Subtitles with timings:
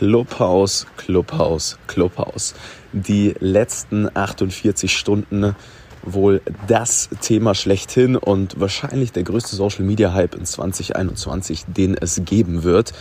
[0.00, 2.54] Clubhouse, Clubhouse, Clubhouse.
[2.94, 5.54] Die letzten 48 Stunden
[6.02, 12.22] wohl das Thema schlechthin und wahrscheinlich der größte Social Media Hype in 2021, den es
[12.24, 12.94] geben wird.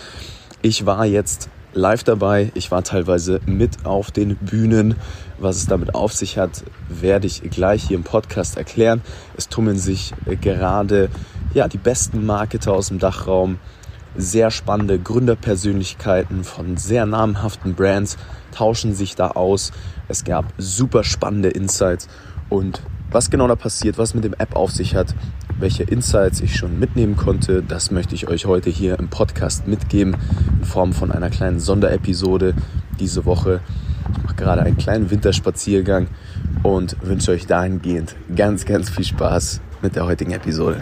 [0.62, 4.96] Ich war jetzt live dabei, ich war teilweise mit auf den Bühnen.
[5.38, 9.02] Was es damit auf sich hat, werde ich gleich hier im Podcast erklären.
[9.38, 11.10] Es tummeln sich gerade
[11.54, 13.58] ja, die besten Marketer aus dem Dachraum,
[14.16, 18.18] sehr spannende Gründerpersönlichkeiten von sehr namhaften Brands
[18.52, 19.72] tauschen sich da aus.
[20.08, 22.08] Es gab super spannende Insights
[22.50, 25.16] und was genau da passiert, was mit dem App auf sich hat,
[25.60, 30.16] welche Insights ich schon mitnehmen konnte, das möchte ich euch heute hier im Podcast mitgeben
[30.60, 32.54] in Form von einer kleinen Sonderepisode
[33.00, 33.62] diese Woche.
[34.12, 36.08] Ich mache gerade einen kleinen Winterspaziergang
[36.64, 40.82] und wünsche euch dahingehend ganz, ganz viel Spaß mit der heutigen Episode.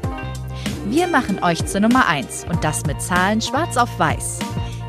[0.91, 4.39] Wir machen euch zur Nummer 1 und das mit Zahlen schwarz auf weiß.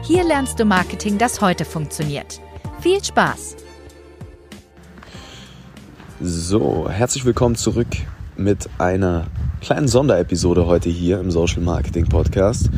[0.02, 2.40] Hier lernst du Marketing, das heute funktioniert.
[2.80, 3.54] Viel Spaß!
[6.20, 7.86] So, herzlich willkommen zurück
[8.36, 9.28] mit einer
[9.60, 12.68] kleinen Sonderepisode heute hier im Social Marketing Podcast.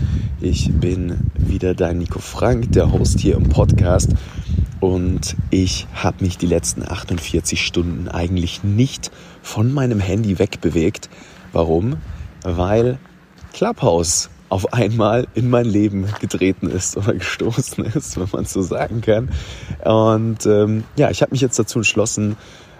[0.42, 4.10] Ich bin wieder dein Nico Frank, der Host hier im Podcast.
[4.80, 11.08] Und ich habe mich die letzten 48 Stunden eigentlich nicht von meinem Handy wegbewegt.
[11.54, 11.96] Warum?
[12.42, 12.98] Weil
[13.54, 19.00] Clubhouse auf einmal in mein Leben getreten ist oder gestoßen ist, wenn man so sagen
[19.00, 19.30] kann.
[19.84, 22.36] Und ähm, ja, ich habe mich jetzt dazu entschlossen,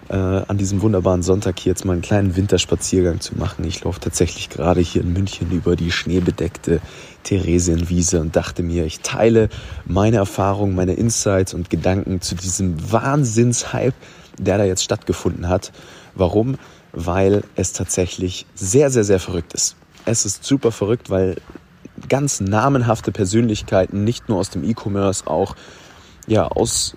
[0.09, 3.65] äh, an diesem wunderbaren Sonntag hier jetzt mal einen kleinen Winterspaziergang zu machen.
[3.65, 6.81] Ich laufe tatsächlich gerade hier in München über die schneebedeckte
[7.23, 9.49] Theresienwiese und dachte mir, ich teile
[9.87, 13.95] meine Erfahrungen, meine Insights und Gedanken zu diesem Wahnsinnshype,
[14.39, 15.73] der da jetzt stattgefunden hat.
[16.15, 16.57] Warum?
[16.93, 19.77] Weil es tatsächlich sehr, sehr, sehr verrückt ist.
[20.05, 21.37] Es ist super verrückt, weil
[22.09, 25.57] ganz namenhafte Persönlichkeiten, nicht nur aus dem E-Commerce, auch
[26.27, 26.97] ja, aus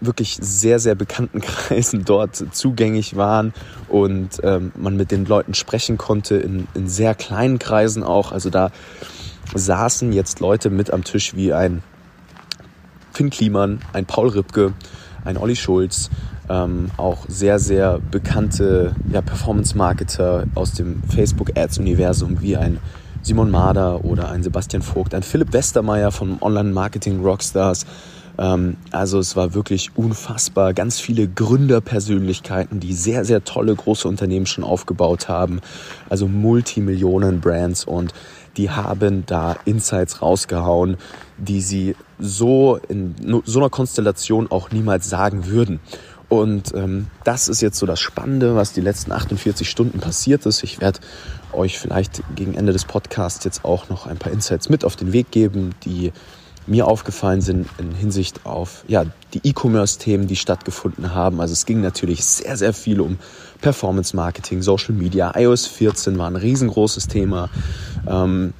[0.00, 3.54] wirklich sehr, sehr bekannten Kreisen dort zugänglich waren
[3.88, 8.32] und ähm, man mit den Leuten sprechen konnte, in, in sehr kleinen Kreisen auch.
[8.32, 8.70] Also da
[9.54, 11.82] saßen jetzt Leute mit am Tisch wie ein
[13.12, 14.74] Finn Kliman, ein Paul Ripke,
[15.24, 16.10] ein Olli Schulz,
[16.48, 22.78] ähm, auch sehr, sehr bekannte ja, Performance-Marketer aus dem Facebook-Ads-Universum wie ein
[23.22, 27.84] Simon Mader oder ein Sebastian Vogt, ein Philipp Westermeier von Online-Marketing-Rockstars.
[28.38, 30.74] Ähm, also es war wirklich unfassbar.
[30.74, 35.60] Ganz viele Gründerpersönlichkeiten, die sehr, sehr tolle große Unternehmen schon aufgebaut haben.
[36.08, 38.12] Also Multimillionen-Brands und
[38.56, 40.96] die haben da Insights rausgehauen,
[41.36, 43.14] die sie so in
[43.44, 45.80] so einer Konstellation auch niemals sagen würden.
[46.28, 50.64] Und ähm, das ist jetzt so das Spannende, was die letzten 48 Stunden passiert ist.
[50.64, 51.00] Ich werde
[51.52, 55.12] euch vielleicht gegen Ende des Podcasts jetzt auch noch ein paar Insights mit auf den
[55.12, 56.12] Weg geben, die
[56.66, 59.04] mir aufgefallen sind in Hinsicht auf ja,
[59.34, 61.40] die E-Commerce-Themen, die stattgefunden haben.
[61.40, 63.18] Also es ging natürlich sehr, sehr viel um
[63.60, 65.32] Performance Marketing, Social Media.
[65.36, 67.50] iOS 14 war ein riesengroßes Thema.
[68.08, 68.52] Ähm,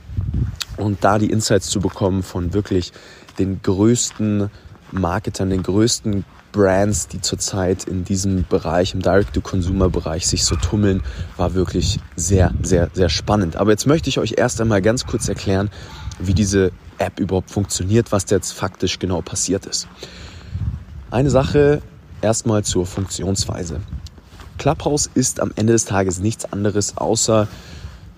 [0.77, 2.93] und da die Insights zu bekommen von wirklich
[3.39, 4.51] den größten
[4.93, 6.25] Marketern, den größten
[6.57, 11.03] Brands, die zurzeit in diesem Bereich, im Direct-to-Consumer-Bereich sich so tummeln,
[11.37, 13.57] war wirklich sehr, sehr, sehr spannend.
[13.57, 15.71] Aber jetzt möchte ich euch erst einmal ganz kurz erklären,
[16.19, 19.87] wie diese App überhaupt funktioniert, was jetzt faktisch genau passiert ist.
[21.11, 21.83] Eine Sache
[22.23, 23.81] erstmal zur Funktionsweise.
[24.57, 27.49] Clubhouse ist am Ende des Tages nichts anderes außer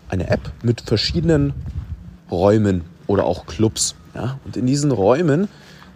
[0.09, 1.55] eine App mit verschiedenen
[2.31, 3.97] Räumen oder auch Clubs.
[4.15, 4.39] Ja?
[4.45, 5.49] Und in diesen Räumen,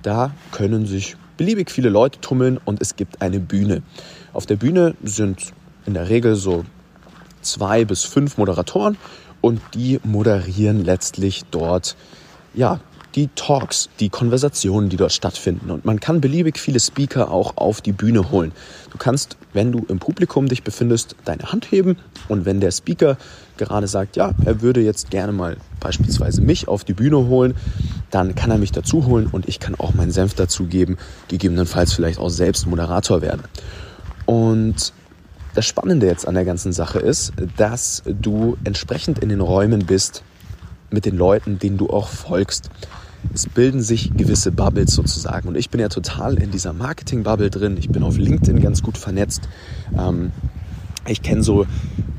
[0.03, 3.83] da können sich beliebig viele Leute tummeln und es gibt eine Bühne.
[4.33, 5.53] Auf der Bühne sind
[5.87, 6.65] in der Regel so
[7.41, 8.97] zwei bis fünf Moderatoren
[9.41, 11.97] und die moderieren letztlich dort
[12.55, 12.79] ja,
[13.15, 15.71] die Talks, die Konversationen, die dort stattfinden.
[15.71, 18.53] Und man kann beliebig viele Speaker auch auf die Bühne holen.
[18.91, 21.97] Du kannst, wenn du im Publikum dich befindest, deine Hand heben
[22.29, 23.17] und wenn der Speaker
[23.59, 27.55] gerade sagt, ja, er würde jetzt gerne mal beispielsweise mich auf die Bühne holen,
[28.11, 30.99] dann kann er mich dazu holen und ich kann auch meinen Senf dazugeben,
[31.29, 33.43] gegebenenfalls vielleicht auch selbst Moderator werden.
[34.27, 34.93] Und
[35.55, 40.23] das Spannende jetzt an der ganzen Sache ist, dass du entsprechend in den Räumen bist
[40.91, 42.71] mit den Leuten, denen du auch folgst.
[43.35, 45.49] Es bilden sich gewisse Bubbles sozusagen.
[45.49, 47.77] Und ich bin ja total in dieser Marketing-Bubble drin.
[47.79, 49.49] Ich bin auf LinkedIn ganz gut vernetzt.
[49.99, 50.33] Ähm,
[51.07, 51.67] ich kenne so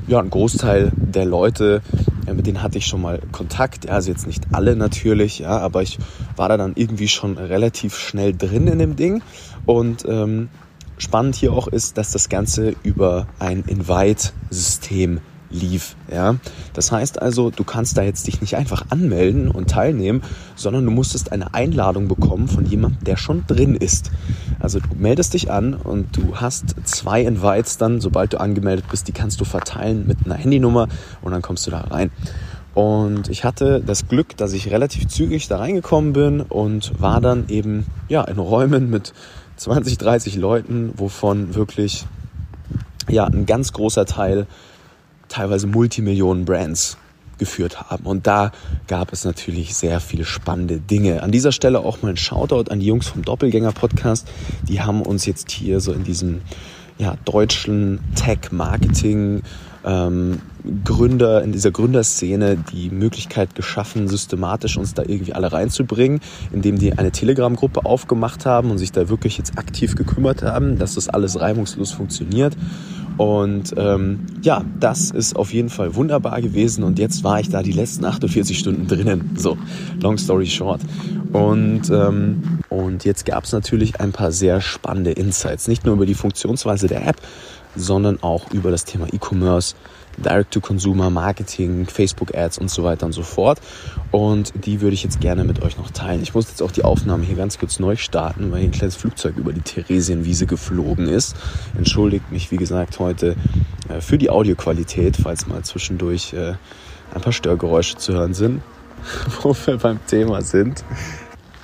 [0.06, 1.82] ja, einen Großteil der Leute,
[2.26, 3.88] äh, mit denen hatte ich schon mal Kontakt.
[3.88, 5.98] Also jetzt nicht alle natürlich, ja, aber ich
[6.36, 9.22] war da dann irgendwie schon relativ schnell drin in dem Ding.
[9.66, 10.48] Und ähm,
[10.98, 15.20] spannend hier auch ist, dass das Ganze über ein Invite-System
[15.54, 15.96] lief.
[16.12, 16.36] Ja?
[16.72, 20.22] Das heißt also, du kannst da jetzt dich nicht einfach anmelden und teilnehmen,
[20.56, 24.10] sondern du musstest eine Einladung bekommen von jemandem, der schon drin ist.
[24.60, 29.08] Also du meldest dich an und du hast zwei Invites dann, sobald du angemeldet bist,
[29.08, 30.88] die kannst du verteilen mit einer Handynummer
[31.22, 32.10] und dann kommst du da rein.
[32.74, 37.48] Und ich hatte das Glück, dass ich relativ zügig da reingekommen bin und war dann
[37.48, 39.14] eben ja in Räumen mit
[39.56, 42.04] 20, 30 Leuten, wovon wirklich
[43.08, 44.48] ja ein ganz großer Teil
[45.28, 46.96] teilweise Multimillionen Brands
[47.38, 48.04] geführt haben.
[48.04, 48.52] Und da
[48.86, 51.22] gab es natürlich sehr viele spannende Dinge.
[51.22, 54.28] An dieser Stelle auch mal ein Shoutout an die Jungs vom Doppelgänger Podcast.
[54.68, 56.42] Die haben uns jetzt hier so in diesem
[56.98, 59.42] ja, deutschen Tech-Marketing
[59.84, 60.40] ähm,
[60.84, 66.20] Gründer, in dieser Gründerszene die Möglichkeit geschaffen, systematisch uns da irgendwie alle reinzubringen,
[66.52, 70.94] indem die eine Telegram-Gruppe aufgemacht haben und sich da wirklich jetzt aktiv gekümmert haben, dass
[70.94, 72.56] das alles reibungslos funktioniert.
[73.16, 76.84] Und ähm, ja, das ist auf jeden Fall wunderbar gewesen.
[76.84, 79.30] Und jetzt war ich da die letzten 48 Stunden drinnen.
[79.36, 79.56] So,
[80.00, 80.80] long story short.
[81.32, 85.68] Und, ähm, und jetzt gab es natürlich ein paar sehr spannende Insights.
[85.68, 87.16] Nicht nur über die Funktionsweise der App,
[87.76, 89.74] sondern auch über das Thema E-Commerce,
[90.18, 93.60] Direct-to-Consumer, Marketing, Facebook-Ads und so weiter und so fort.
[94.10, 96.22] Und die würde ich jetzt gerne mit euch noch teilen.
[96.22, 98.96] Ich muss jetzt auch die Aufnahme hier ganz kurz neu starten, weil hier ein kleines
[98.96, 101.36] Flugzeug über die Theresienwiese geflogen ist.
[101.76, 103.36] Entschuldigt mich, wie gesagt, heute
[103.88, 106.54] äh, für die Audioqualität, falls mal zwischendurch äh,
[107.14, 108.62] ein paar Störgeräusche zu hören sind,
[109.42, 110.84] wo wir beim Thema sind.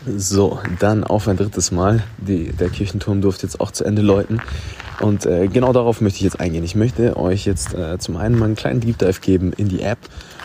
[0.06, 2.02] So, dann auf ein drittes Mal.
[2.16, 4.40] Die, der Kirchenturm durfte jetzt auch zu Ende läuten.
[5.00, 6.62] Und äh, genau darauf möchte ich jetzt eingehen.
[6.62, 9.80] Ich möchte euch jetzt äh, zum einen mal einen kleinen Deep Dive geben in die
[9.80, 9.98] App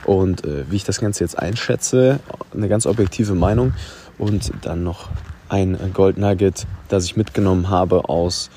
[0.05, 2.19] und äh, wie ich das Ganze jetzt einschätze,
[2.53, 3.73] eine ganz objektive Meinung
[4.17, 5.09] und dann noch
[5.49, 8.49] ein Gold Nugget, das ich mitgenommen habe aus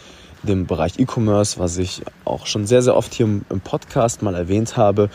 [0.42, 4.76] dem Bereich E-Commerce, was ich auch schon sehr, sehr oft hier im, Podcast mal erwähnt
[4.76, 5.10] habe,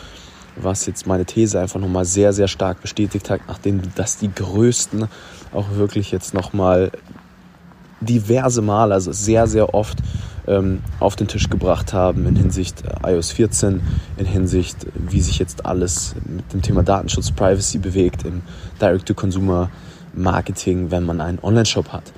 [0.56, 5.08] was jetzt meine These einfach nochmal sehr, sehr stark bestätigt hat, nachdem das die größten
[5.52, 6.92] auch wirklich jetzt nochmal
[8.00, 9.98] diverse Male, also sehr, sehr oft
[10.46, 13.82] ähm, auf den Tisch gebracht haben in Hinsicht äh, iOS 14,
[14.16, 18.42] in Hinsicht, wie sich jetzt alles mit dem Thema Datenschutz, Privacy bewegt im
[18.80, 22.12] Direct-to-Consumer-Marketing, wenn man einen Online-Shop hat.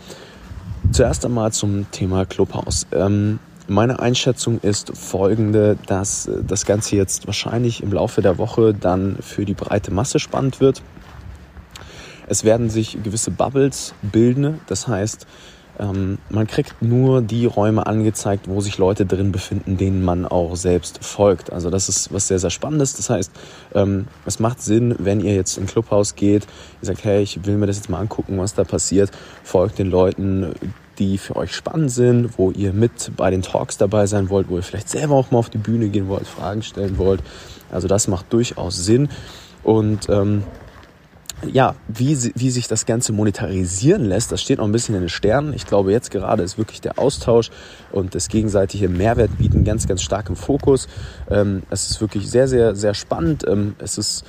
[0.92, 2.86] Zuerst einmal zum Thema Clubhouse.
[2.92, 8.72] Ähm, meine Einschätzung ist folgende, dass äh, das Ganze jetzt wahrscheinlich im Laufe der Woche
[8.74, 10.82] dann für die breite Masse spannend wird.
[12.28, 15.26] Es werden sich gewisse Bubbles bilden, das heißt,
[15.78, 20.56] ähm, man kriegt nur die Räume angezeigt, wo sich Leute drin befinden, denen man auch
[20.56, 21.52] selbst folgt.
[21.52, 22.94] Also das ist was sehr, sehr Spannendes.
[22.94, 23.30] Das heißt,
[23.74, 26.46] ähm, es macht Sinn, wenn ihr jetzt in Clubhaus geht,
[26.80, 29.10] ihr sagt, hey, ich will mir das jetzt mal angucken, was da passiert,
[29.42, 30.54] folgt den Leuten,
[30.98, 34.56] die für euch spannend sind, wo ihr mit bei den Talks dabei sein wollt, wo
[34.56, 37.22] ihr vielleicht selber auch mal auf die Bühne gehen wollt, Fragen stellen wollt.
[37.70, 39.08] Also das macht durchaus Sinn.
[39.62, 40.44] Und ähm,
[41.44, 45.08] ja, wie, wie sich das Ganze monetarisieren lässt, das steht noch ein bisschen in den
[45.08, 45.52] Sternen.
[45.52, 47.50] Ich glaube, jetzt gerade ist wirklich der Austausch
[47.92, 50.88] und das gegenseitige Mehrwert bieten ganz, ganz stark im Fokus.
[51.30, 53.44] Ähm, es ist wirklich sehr, sehr, sehr spannend.
[53.46, 54.24] Ähm, es ist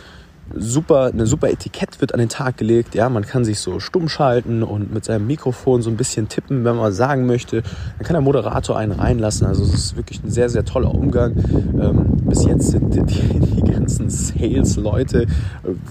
[0.56, 2.96] super, eine super Etikett wird an den Tag gelegt.
[2.96, 6.64] Ja, man kann sich so stumm schalten und mit seinem Mikrofon so ein bisschen tippen,
[6.64, 7.62] wenn man sagen möchte.
[7.62, 9.48] Dann kann der Moderator einen reinlassen.
[9.48, 11.36] Also es ist wirklich ein sehr, sehr toller Umgang.
[11.80, 15.28] Ähm, bis jetzt sind die, die ganzen Sales-Leute,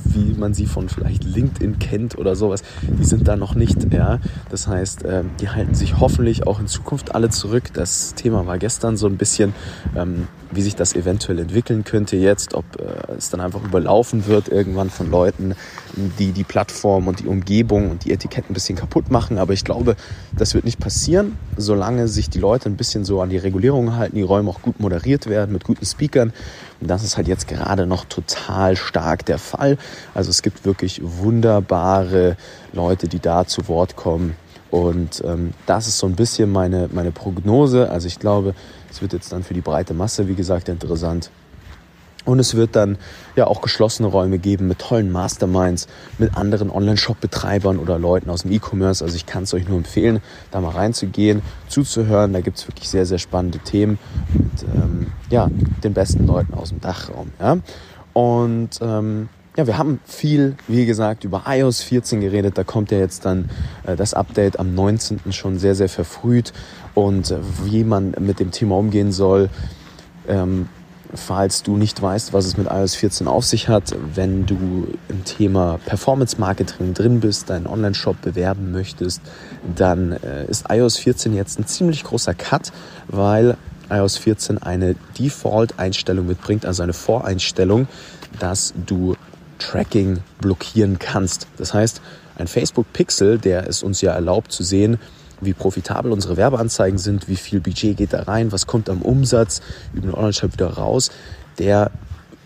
[0.04, 3.92] wie man sie von vielleicht LinkedIn kennt oder sowas, die sind da noch nicht.
[3.92, 4.18] Ja,
[4.50, 7.72] das heißt, ähm, die halten sich hoffentlich auch in Zukunft alle zurück.
[7.72, 9.54] Das Thema war gestern so ein bisschen
[9.94, 14.45] ähm, wie sich das eventuell entwickeln könnte jetzt, ob äh, es dann einfach überlaufen wird
[14.48, 15.54] irgendwann von Leuten,
[16.18, 19.38] die die Plattform und die Umgebung und die Etiketten ein bisschen kaputt machen.
[19.38, 19.96] Aber ich glaube,
[20.36, 24.16] das wird nicht passieren, solange sich die Leute ein bisschen so an die Regulierungen halten,
[24.16, 26.32] die Räume auch gut moderiert werden mit guten Speakern.
[26.80, 29.78] Und das ist halt jetzt gerade noch total stark der Fall.
[30.14, 32.36] Also es gibt wirklich wunderbare
[32.72, 34.36] Leute, die da zu Wort kommen.
[34.70, 37.90] Und ähm, das ist so ein bisschen meine, meine Prognose.
[37.90, 38.54] Also ich glaube,
[38.90, 41.30] es wird jetzt dann für die breite Masse, wie gesagt, interessant.
[42.26, 42.98] Und es wird dann
[43.36, 45.86] ja auch geschlossene Räume geben mit tollen Masterminds,
[46.18, 49.02] mit anderen Online-Shop-Betreibern oder Leuten aus dem E-Commerce.
[49.02, 52.32] Also ich kann es euch nur empfehlen, da mal reinzugehen, zuzuhören.
[52.32, 53.98] Da gibt es wirklich sehr, sehr spannende Themen
[54.34, 55.48] mit ähm, ja,
[55.84, 57.30] den besten Leuten aus dem Dachraum.
[57.40, 57.58] Ja?
[58.12, 62.58] Und ähm, ja, wir haben viel, wie gesagt, über iOS 14 geredet.
[62.58, 63.48] Da kommt ja jetzt dann
[63.86, 65.32] äh, das Update am 19.
[65.32, 66.52] schon sehr, sehr verfrüht.
[66.94, 69.48] Und äh, wie man mit dem Thema umgehen soll,
[70.28, 70.68] ähm,
[71.14, 75.24] falls du nicht weißt, was es mit iOS 14 auf sich hat, wenn du im
[75.24, 79.20] Thema Performance Marketing drin bist, deinen Online-Shop bewerben möchtest,
[79.74, 82.72] dann äh, ist iOS 14 jetzt ein ziemlich großer Cut,
[83.08, 83.56] weil
[83.90, 87.88] iOS 14 eine Default-Einstellung mitbringt, also eine Voreinstellung,
[88.38, 89.16] dass du
[89.58, 91.46] Tracking blockieren kannst.
[91.56, 92.00] Das heißt,
[92.36, 94.98] ein Facebook Pixel, der es uns ja erlaubt zu sehen,
[95.40, 99.60] wie profitabel unsere Werbeanzeigen sind, wie viel Budget geht da rein, was kommt am Umsatz
[99.92, 101.10] über den Online-Shop wieder raus,
[101.58, 101.90] der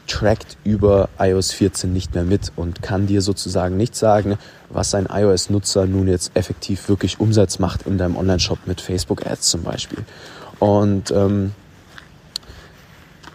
[0.07, 5.07] trackt über iOS 14 nicht mehr mit und kann dir sozusagen nicht sagen, was ein
[5.07, 10.05] iOS-Nutzer nun jetzt effektiv wirklich Umsatz macht in deinem Online-Shop mit Facebook Ads zum Beispiel.
[10.59, 11.53] Und ähm,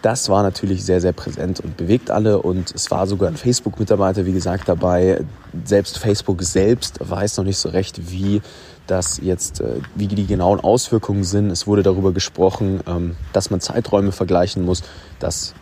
[0.02, 2.40] das war natürlich sehr, sehr präsent und bewegt alle.
[2.40, 5.24] Und es war sogar ein Facebook-Mitarbeiter, wie gesagt, dabei.
[5.64, 8.40] Selbst Facebook selbst weiß noch nicht so recht, wie
[8.86, 11.50] das jetzt, äh, wie die genauen Auswirkungen sind.
[11.50, 14.82] Es wurde darüber gesprochen, ähm, dass man Zeiträume vergleichen muss,
[15.18, 15.54] dass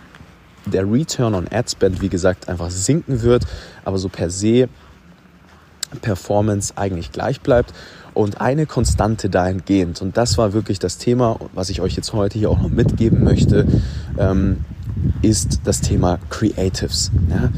[0.67, 3.47] der Return on Ad Spend, wie gesagt, einfach sinken wird,
[3.85, 4.69] aber so per se
[6.01, 7.73] Performance eigentlich gleich bleibt
[8.15, 10.01] und eine Konstante dahingehend.
[10.03, 13.23] Und das war wirklich das Thema, was ich euch jetzt heute hier auch noch mitgeben
[13.23, 13.67] möchte,
[14.19, 14.65] ähm,
[15.23, 17.11] ist das Thema Creatives.
[17.29, 17.51] Ja?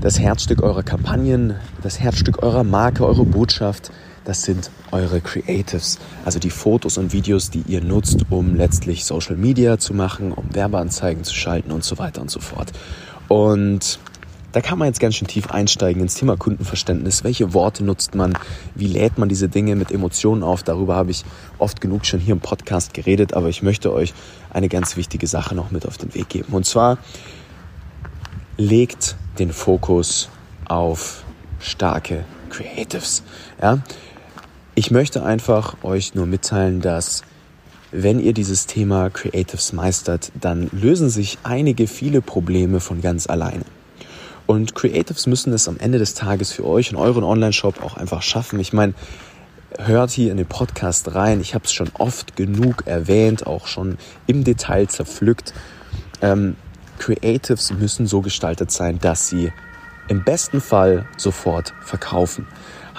[0.00, 3.90] Das Herzstück eurer Kampagnen, das Herzstück eurer Marke, eure Botschaft,
[4.24, 9.36] das sind eure Creatives, also die Fotos und Videos, die ihr nutzt, um letztlich Social
[9.36, 12.72] Media zu machen, um Werbeanzeigen zu schalten und so weiter und so fort.
[13.28, 13.98] Und
[14.52, 17.22] da kann man jetzt ganz schön tief einsteigen ins Thema Kundenverständnis.
[17.22, 18.36] Welche Worte nutzt man?
[18.74, 20.64] Wie lädt man diese Dinge mit Emotionen auf?
[20.64, 21.24] Darüber habe ich
[21.58, 24.12] oft genug schon hier im Podcast geredet, aber ich möchte euch
[24.52, 26.52] eine ganz wichtige Sache noch mit auf den Weg geben.
[26.52, 26.98] Und zwar
[28.56, 30.28] legt den Fokus
[30.66, 31.22] auf
[31.60, 33.22] starke Creatives.
[33.62, 33.78] Ja?
[34.80, 37.20] Ich möchte einfach euch nur mitteilen, dass
[37.92, 43.66] wenn ihr dieses Thema Creatives meistert, dann lösen sich einige, viele Probleme von ganz alleine.
[44.46, 48.22] Und Creatives müssen es am Ende des Tages für euch und euren Online-Shop auch einfach
[48.22, 48.58] schaffen.
[48.58, 48.94] Ich meine,
[49.78, 51.42] hört hier in den Podcast rein.
[51.42, 55.52] Ich habe es schon oft genug erwähnt, auch schon im Detail zerpflückt.
[56.22, 56.56] Ähm,
[56.98, 59.52] Creatives müssen so gestaltet sein, dass sie
[60.08, 62.46] im besten Fall sofort verkaufen.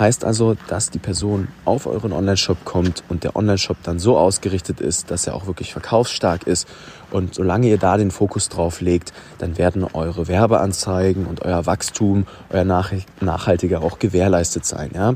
[0.02, 4.82] Heißt also, dass die Person auf euren Online-Shop kommt und der Online-Shop dann so ausgerichtet
[4.82, 6.68] ist, dass er auch wirklich verkaufsstark ist.
[7.12, 12.26] Und solange ihr da den Fokus drauf legt, dann werden eure Werbeanzeigen und euer Wachstum,
[12.50, 14.90] euer nachhaltiger auch gewährleistet sein.
[14.96, 15.14] Ja?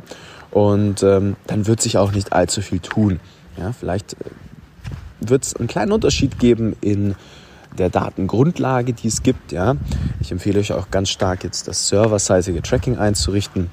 [0.52, 3.20] Und ähm, dann wird sich auch nicht allzu viel tun.
[3.58, 3.72] Ja?
[3.72, 4.30] Vielleicht äh,
[5.20, 7.16] wird es einen kleinen Unterschied geben in
[7.76, 9.52] der Datengrundlage, die es gibt.
[9.52, 9.78] Ja?
[10.20, 13.72] Ich empfehle euch auch ganz stark jetzt das serverseitige Tracking einzurichten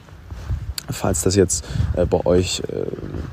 [0.91, 1.65] falls das jetzt
[1.97, 2.87] äh, bei euch äh,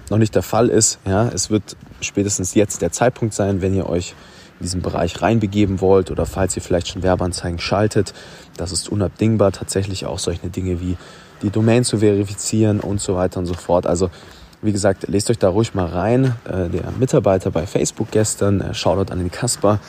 [0.10, 1.00] noch nicht der Fall ist.
[1.06, 4.16] Ja, es wird spätestens jetzt der Zeitpunkt sein, wenn ihr euch
[4.60, 8.14] in diesen Bereich reinbegeben wollt oder falls ihr vielleicht schon Werbeanzeigen schaltet.
[8.58, 10.98] Das ist unabdingbar, tatsächlich auch solche Dinge wie
[11.42, 13.88] die Domain zu verifizieren und so weiter und so fort.
[13.88, 14.10] Also
[14.62, 16.36] wie gesagt, lest euch da ruhig mal rein.
[16.46, 19.80] Äh, der Mitarbeiter bei Facebook gestern, äh, Shoutout an den Kasper,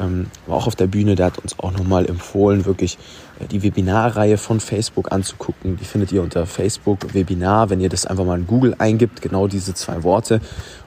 [0.00, 2.98] ähm, war auch auf der Bühne, der hat uns auch nochmal empfohlen, wirklich
[3.40, 5.76] äh, die Webinarreihe von Facebook anzugucken.
[5.76, 9.48] Die findet ihr unter Facebook Webinar, wenn ihr das einfach mal in Google eingibt, genau
[9.48, 10.40] diese zwei Worte.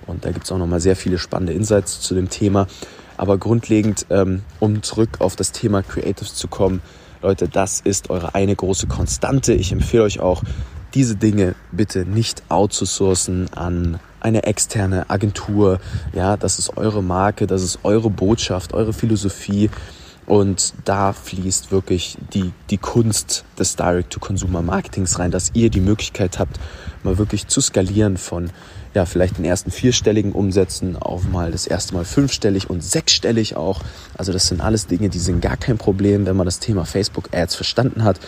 [0.07, 2.67] Und da gibt es auch nochmal sehr viele spannende Insights zu dem Thema.
[3.17, 6.81] Aber grundlegend, ähm, um zurück auf das Thema Creatives zu kommen,
[7.21, 9.53] Leute, das ist eure eine große Konstante.
[9.53, 10.43] Ich empfehle euch auch,
[10.95, 15.79] diese Dinge bitte nicht outzusourcen an eine externe Agentur.
[16.13, 19.69] Ja, das ist eure Marke, das ist eure Botschaft, eure Philosophie.
[20.25, 26.59] Und da fließt wirklich die, die Kunst des Direct-to-Consumer-Marketings rein, dass ihr die Möglichkeit habt,
[27.03, 28.49] mal wirklich zu skalieren von
[28.95, 33.81] ja, vielleicht den ersten vierstelligen Umsätzen auf mal das erste Mal fünfstellig und sechsstellig auch.
[34.17, 37.29] Also das sind alles Dinge, die sind gar kein Problem, wenn man das Thema Facebook
[37.35, 38.19] Ads verstanden hat.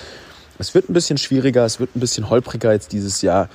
[0.59, 3.49] Es wird ein bisschen schwieriger, es wird ein bisschen holpriger jetzt dieses Jahr,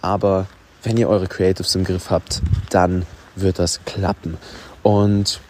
[0.00, 0.46] aber
[0.82, 4.38] wenn ihr eure Creatives im Griff habt, dann wird das klappen.
[4.82, 5.40] Und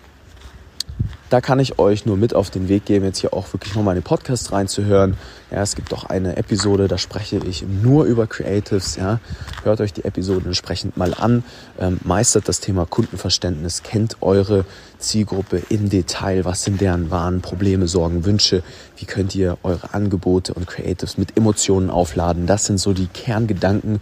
[1.30, 3.96] da kann ich euch nur mit auf den Weg geben, jetzt hier auch wirklich nochmal
[3.96, 5.16] in den Podcast reinzuhören.
[5.50, 8.96] Ja, es gibt auch eine Episode, da spreche ich nur über Creatives.
[8.96, 9.20] Ja,
[9.64, 11.44] hört euch die Episode entsprechend mal an,
[11.78, 14.64] ähm, meistert das Thema Kundenverständnis, kennt eure
[14.98, 18.62] Zielgruppe im Detail, was sind deren wahren Probleme, Sorgen, Wünsche,
[18.96, 22.46] wie könnt ihr eure Angebote und Creatives mit Emotionen aufladen.
[22.46, 24.00] Das sind so die Kerngedanken,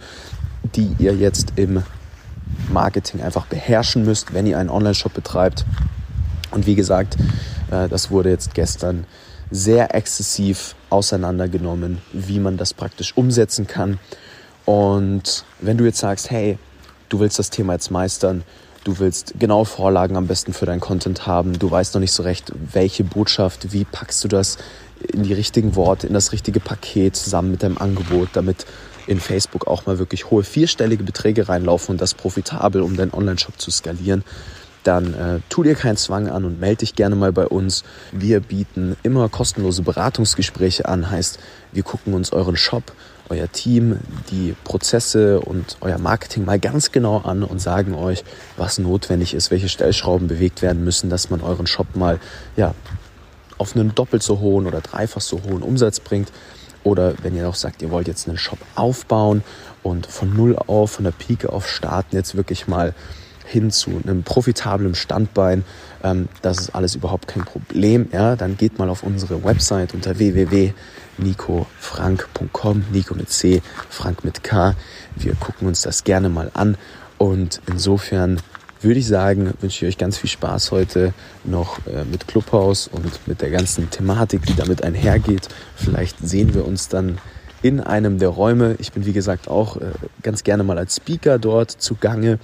[0.75, 1.83] die ihr jetzt im
[2.71, 5.65] Marketing einfach beherrschen müsst, wenn ihr einen Online-Shop betreibt.
[6.51, 7.17] Und wie gesagt,
[7.71, 9.05] äh, das wurde jetzt gestern
[9.51, 13.99] sehr exzessiv auseinandergenommen, wie man das praktisch umsetzen kann.
[14.65, 16.57] Und wenn du jetzt sagst, hey,
[17.09, 18.43] du willst das Thema jetzt meistern,
[18.83, 22.23] du willst genau Vorlagen am besten für deinen Content haben, du weißt noch nicht so
[22.23, 24.57] recht, welche Botschaft, wie packst du das
[25.11, 28.65] in die richtigen Worte, in das richtige Paket zusammen mit deinem Angebot, damit
[29.07, 33.59] in Facebook auch mal wirklich hohe vierstellige Beträge reinlaufen und das profitabel, um deinen Online-Shop
[33.59, 34.23] zu skalieren,
[34.87, 37.83] dann äh, tu dir keinen Zwang an und melde dich gerne mal bei uns.
[38.11, 41.39] Wir bieten immer kostenlose Beratungsgespräche an, heißt,
[41.71, 42.93] wir gucken uns euren Shop,
[43.29, 43.99] euer Team,
[44.31, 48.23] die Prozesse und euer Marketing mal ganz genau an und sagen euch,
[48.57, 52.19] was notwendig ist, welche Stellschrauben bewegt werden müssen, dass man euren Shop mal
[52.55, 52.75] ja,
[53.57, 56.31] auf einen doppelt so hohen oder dreifach so hohen Umsatz bringt.
[56.83, 59.43] Oder wenn ihr auch sagt, ihr wollt jetzt einen Shop aufbauen
[59.81, 62.93] und von null auf, von der Pike auf starten, jetzt wirklich mal
[63.45, 65.63] hin zu einem profitablen Standbein.
[66.03, 68.07] Ähm, das ist alles überhaupt kein Problem.
[68.11, 74.75] Ja, dann geht mal auf unsere Website unter www.nicofrank.com, Nico mit C, Frank mit K.
[75.15, 76.77] Wir gucken uns das gerne mal an
[77.17, 78.39] und insofern
[78.81, 83.27] würde ich sagen, wünsche ich euch ganz viel Spaß heute noch äh, mit Clubhouse und
[83.27, 85.47] mit der ganzen Thematik, die damit einhergeht.
[85.75, 87.17] Vielleicht sehen wir uns dann
[87.63, 88.75] in einem der Räume.
[88.77, 92.37] Ich bin wie gesagt auch äh, ganz gerne mal als Speaker dort zugange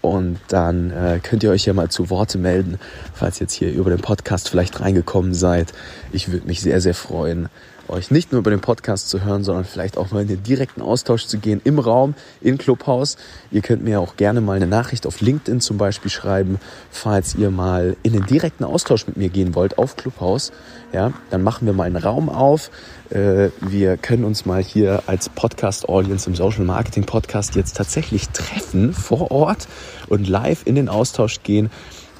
[0.00, 2.78] und dann äh, könnt ihr euch ja mal zu Worte melden,
[3.14, 5.72] falls ihr jetzt hier über den Podcast vielleicht reingekommen seid.
[6.12, 7.48] Ich würde mich sehr, sehr freuen,
[7.88, 10.82] euch nicht nur über den Podcast zu hören, sondern vielleicht auch mal in den direkten
[10.82, 13.16] Austausch zu gehen im Raum, in Clubhouse.
[13.50, 16.58] Ihr könnt mir auch gerne mal eine Nachricht auf LinkedIn zum Beispiel schreiben,
[16.90, 20.52] falls ihr mal in den direkten Austausch mit mir gehen wollt auf Clubhouse.
[20.92, 22.70] Ja, dann machen wir mal einen Raum auf.
[23.10, 28.92] Äh, wir können uns mal hier als Podcast-Audience im Social Marketing Podcast jetzt tatsächlich treffen
[28.92, 29.68] vor Ort
[30.08, 31.70] und live in den Austausch gehen.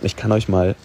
[0.03, 0.77] Ich kann euch mal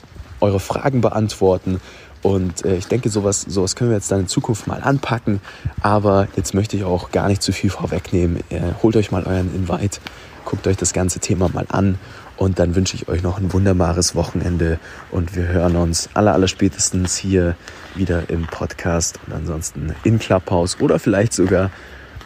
[0.44, 1.80] eure Fragen beantworten
[2.24, 5.42] und äh, ich denke, sowas, sowas können wir jetzt dann in Zukunft mal anpacken.
[5.82, 8.38] Aber jetzt möchte ich auch gar nicht zu viel vorwegnehmen.
[8.50, 10.00] Äh, holt euch mal euren Invite,
[10.46, 12.00] guckt euch das ganze Thema mal an.
[12.38, 14.80] Und dann wünsche ich euch noch ein wunderbares Wochenende.
[15.12, 17.56] Und wir hören uns aller, aller spätestens hier
[17.94, 21.70] wieder im Podcast und ansonsten in Clubhouse oder vielleicht sogar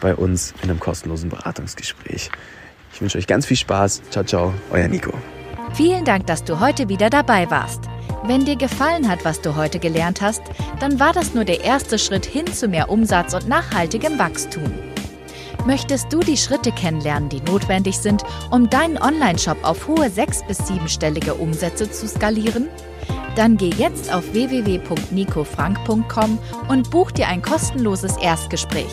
[0.00, 2.30] bei uns in einem kostenlosen Beratungsgespräch.
[2.94, 4.02] Ich wünsche euch ganz viel Spaß.
[4.10, 5.12] Ciao, ciao, euer Nico.
[5.74, 7.88] Vielen Dank, dass du heute wieder dabei warst.
[8.28, 10.42] Wenn dir gefallen hat, was du heute gelernt hast,
[10.80, 14.70] dann war das nur der erste Schritt hin zu mehr Umsatz und nachhaltigem Wachstum.
[15.64, 20.58] Möchtest du die Schritte kennenlernen, die notwendig sind, um deinen Online-Shop auf hohe sechs- bis
[20.58, 22.68] siebenstellige Umsätze zu skalieren?
[23.34, 26.38] Dann geh jetzt auf www.nicofrank.com
[26.68, 28.92] und buch dir ein kostenloses Erstgespräch.